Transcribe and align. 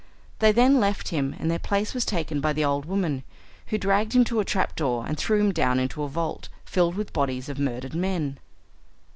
They 0.39 0.51
then 0.51 0.79
left 0.79 1.09
him, 1.09 1.35
and 1.37 1.51
their 1.51 1.59
place 1.59 1.93
was 1.93 2.05
taken 2.05 2.41
by 2.41 2.53
the 2.53 2.65
old 2.65 2.85
woman, 2.85 3.21
who 3.67 3.77
dragged 3.77 4.13
him 4.13 4.23
to 4.23 4.39
a 4.39 4.43
trapdoor 4.43 5.05
and 5.05 5.15
threw 5.15 5.39
him 5.39 5.51
down 5.51 5.77
into 5.79 6.01
a 6.01 6.07
vault 6.07 6.49
filled 6.65 6.95
with 6.95 7.09
the 7.09 7.13
bodies 7.13 7.49
of 7.49 7.59
murdered 7.59 7.93
men. 7.93 8.39